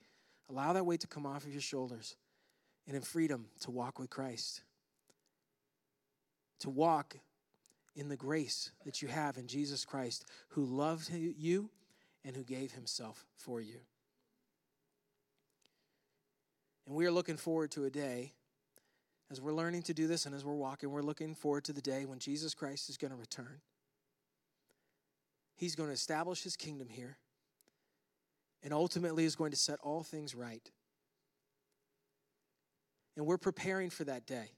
[0.50, 2.16] Allow that weight to come off of your shoulders
[2.88, 4.62] and in freedom to walk with Christ
[6.60, 7.18] to walk
[7.96, 11.70] in the grace that you have in Jesus Christ, who loved you
[12.24, 13.80] and who gave himself for you.
[16.86, 18.34] And we are looking forward to a day
[19.32, 21.82] as we're learning to do this and as we're walking, we're looking forward to the
[21.82, 23.62] day when Jesus Christ is going to return.
[25.56, 27.18] He's going to establish his kingdom here
[28.64, 30.70] and ultimately is going to set all things right.
[33.16, 34.52] And we're preparing for that day.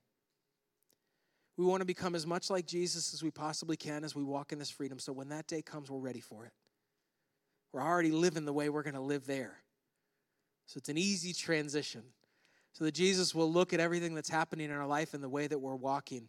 [1.57, 4.51] We want to become as much like Jesus as we possibly can as we walk
[4.51, 4.99] in this freedom.
[4.99, 6.53] So when that day comes, we're ready for it.
[7.73, 9.58] We're already living the way we're going to live there.
[10.67, 12.03] So it's an easy transition.
[12.73, 15.47] So that Jesus will look at everything that's happening in our life and the way
[15.47, 16.27] that we're walking.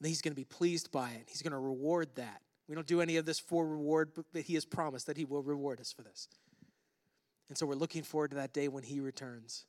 [0.00, 1.24] And he's going to be pleased by it.
[1.26, 2.40] He's going to reward that.
[2.66, 5.42] We don't do any of this for reward, but he has promised that he will
[5.42, 6.28] reward us for this.
[7.50, 9.66] And so we're looking forward to that day when he returns.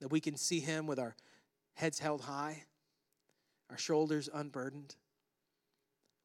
[0.00, 1.14] That we can see him with our
[1.74, 2.64] heads held high,
[3.70, 4.96] our shoulders unburdened,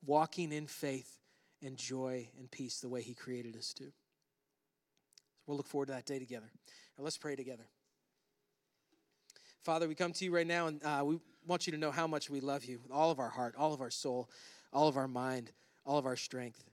[0.05, 1.19] walking in faith
[1.61, 3.91] and joy and peace the way He created us to.
[5.45, 6.49] We'll look forward to that day together.
[6.97, 7.65] Now let's pray together.
[9.61, 12.07] Father, we come to you right now and uh, we want you to know how
[12.07, 14.29] much we love you with all of our heart, all of our soul,
[14.71, 15.51] all of our mind,
[15.85, 16.63] all of our strength.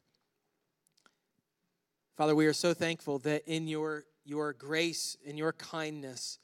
[2.16, 6.38] Father, we are so thankful that in your, your grace, in your kindness,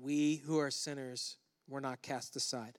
[0.00, 1.36] we who are sinners
[1.68, 2.78] were not cast aside.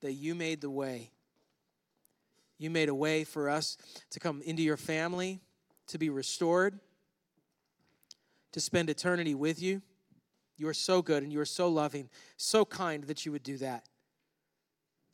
[0.00, 1.10] That you made the way.
[2.58, 3.76] You made a way for us
[4.10, 5.40] to come into your family,
[5.88, 6.78] to be restored,
[8.52, 9.82] to spend eternity with you.
[10.56, 13.56] You are so good and you are so loving, so kind that you would do
[13.58, 13.86] that.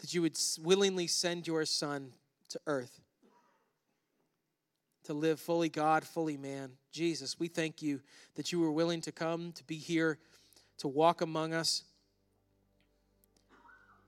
[0.01, 2.13] That you would willingly send your son
[2.51, 3.01] to earth
[5.09, 6.71] to live fully God, fully man.
[6.93, 8.03] Jesus, we thank you
[8.35, 10.19] that you were willing to come, to be here,
[10.77, 11.83] to walk among us,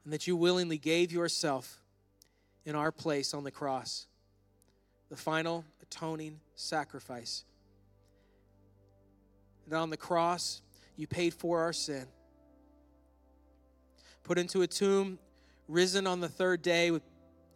[0.05, 1.81] and that you willingly gave yourself
[2.67, 4.09] in our place on the cross,
[5.09, 7.45] the final atoning sacrifice.
[9.65, 10.61] And on the cross,
[10.97, 12.05] you paid for our sin.
[14.23, 15.19] Put into a tomb,
[15.67, 17.05] risen on the third day with,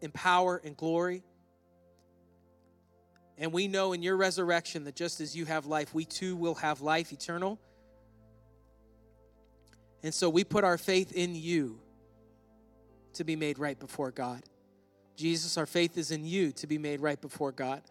[0.00, 1.22] in power and glory.
[3.38, 6.54] And we know in your resurrection that just as you have life, we too will
[6.56, 7.58] have life eternal.
[10.02, 11.80] And so we put our faith in you
[13.14, 14.42] to be made right before God.
[15.16, 17.82] Jesus, our faith is in you to be made right before God.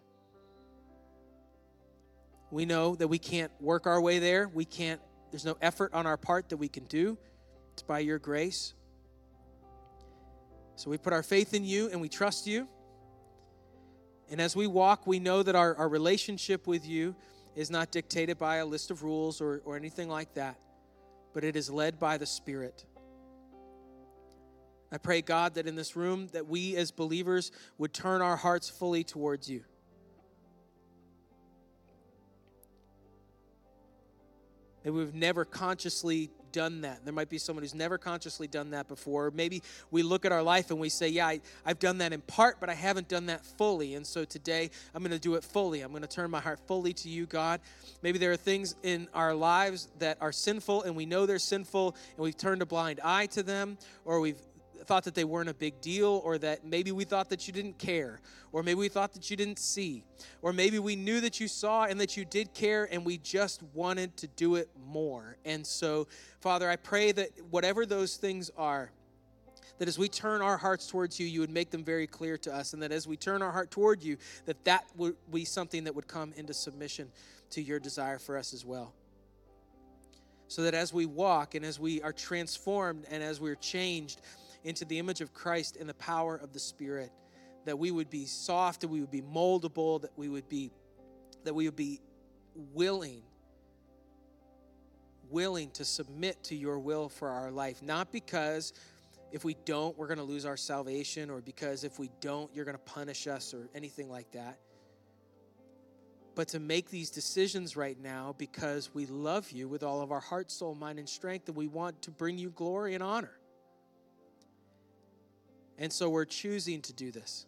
[2.50, 4.48] We know that we can't work our way there.
[4.48, 5.00] We can't
[5.34, 7.18] there's no effort on our part that we can do.
[7.72, 8.72] It's by your grace.
[10.76, 12.68] So we put our faith in you and we trust you.
[14.30, 17.14] And as we walk, we know that our, our relationship with you
[17.54, 20.58] is not dictated by a list of rules or, or anything like that,
[21.32, 22.84] but it is led by the Spirit.
[24.90, 28.68] I pray, God, that in this room, that we as believers would turn our hearts
[28.68, 29.64] fully towards you.
[34.84, 37.04] that we've never consciously done that.
[37.04, 39.32] There might be someone who's never consciously done that before.
[39.32, 42.20] Maybe we look at our life and we say, Yeah, I, have done that in
[42.22, 43.96] part, but I haven't done that fully.
[43.96, 45.82] And so today I'm going to do it fully.
[45.82, 47.60] I'm going to turn my heart fully to you, God.
[48.02, 51.96] Maybe there are things in our lives that are sinful and we know they're sinful
[52.16, 54.38] and we've turned a blind eye to them or we've
[54.84, 57.78] thought that they weren't a big deal, or that maybe we thought that you didn't
[57.78, 58.20] care,
[58.52, 60.04] or maybe we thought that you didn't see,
[60.42, 63.62] or maybe we knew that you saw and that you did care, and we just
[63.74, 65.36] wanted to do it more.
[65.44, 66.06] And so,
[66.40, 68.90] Father, I pray that whatever those things are,
[69.78, 72.54] that as we turn our hearts towards you, you would make them very clear to
[72.54, 74.16] us, and that as we turn our heart toward you,
[74.46, 77.10] that that would be something that would come into submission
[77.50, 78.94] to your desire for us as well.
[80.46, 84.20] So that as we walk and as we are transformed and as we're changed,
[84.64, 87.10] into the image of Christ and the power of the Spirit,
[87.64, 90.70] that we would be soft, that we would be moldable, that we would be
[91.44, 92.00] that we would be
[92.72, 93.22] willing
[95.30, 98.72] willing to submit to your will for our life, not because
[99.32, 102.64] if we don't, we're going to lose our salvation, or because if we don't, you're
[102.64, 104.58] going to punish us, or anything like that.
[106.36, 110.20] But to make these decisions right now because we love you with all of our
[110.20, 113.36] heart, soul, mind, and strength, and we want to bring you glory and honor.
[115.78, 117.46] And so we're choosing to do this.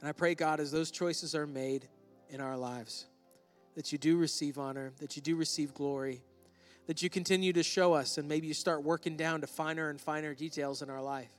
[0.00, 1.88] And I pray, God, as those choices are made
[2.30, 3.06] in our lives,
[3.74, 6.22] that you do receive honor, that you do receive glory,
[6.86, 10.00] that you continue to show us, and maybe you start working down to finer and
[10.00, 11.32] finer details in our life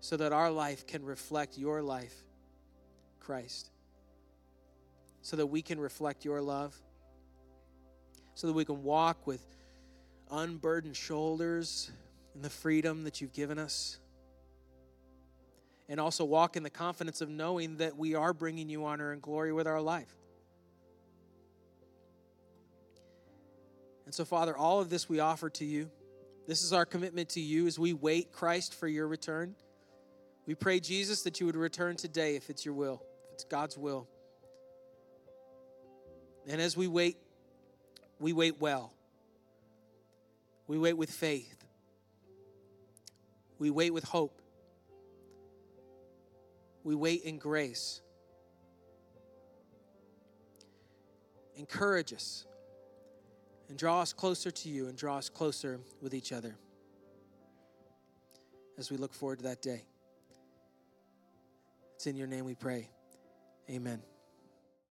[0.00, 2.14] so that our life can reflect your life,
[3.18, 3.70] Christ,
[5.22, 6.76] so that we can reflect your love,
[8.34, 9.44] so that we can walk with
[10.30, 11.90] unburdened shoulders
[12.36, 13.98] and the freedom that you've given us.
[15.88, 19.22] And also walk in the confidence of knowing that we are bringing you honor and
[19.22, 20.14] glory with our life.
[24.04, 25.90] And so, Father, all of this we offer to you.
[26.46, 29.54] This is our commitment to you as we wait, Christ, for your return.
[30.44, 33.78] We pray, Jesus, that you would return today if it's your will, if it's God's
[33.78, 34.06] will.
[36.46, 37.16] And as we wait,
[38.20, 38.92] we wait well.
[40.66, 41.55] We wait with faith.
[43.58, 44.40] We wait with hope.
[46.84, 48.00] We wait in grace.
[51.56, 52.46] Encourage us
[53.68, 56.56] and draw us closer to you and draw us closer with each other
[58.78, 59.86] as we look forward to that day.
[61.94, 62.90] It's in your name we pray.
[63.70, 64.02] Amen.